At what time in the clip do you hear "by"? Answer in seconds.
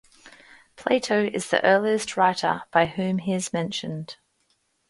2.71-2.87